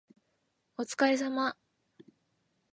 [0.79, 1.55] お疲れ様